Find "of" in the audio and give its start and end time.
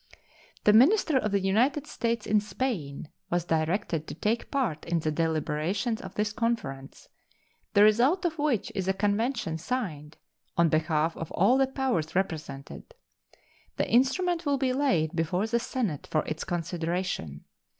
1.15-1.29, 6.01-6.15, 8.25-8.39, 11.15-11.31